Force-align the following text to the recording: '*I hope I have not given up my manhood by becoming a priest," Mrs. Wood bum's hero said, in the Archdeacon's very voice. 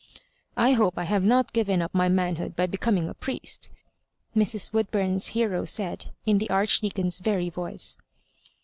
'*I 0.57 0.71
hope 0.71 0.97
I 0.97 1.03
have 1.03 1.23
not 1.23 1.53
given 1.53 1.79
up 1.79 1.93
my 1.93 2.09
manhood 2.09 2.55
by 2.55 2.65
becoming 2.65 3.07
a 3.07 3.13
priest," 3.13 3.69
Mrs. 4.35 4.73
Wood 4.73 4.89
bum's 4.89 5.27
hero 5.37 5.63
said, 5.63 6.09
in 6.25 6.39
the 6.39 6.49
Archdeacon's 6.49 7.19
very 7.19 7.49
voice. 7.51 7.97